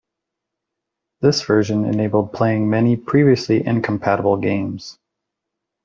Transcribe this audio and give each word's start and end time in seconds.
This 1.21 1.43
version 1.43 1.85
enabled 1.85 2.33
playing 2.33 2.71
many 2.71 2.97
previously 2.97 3.63
incompatible 3.63 4.35
games. 4.37 4.97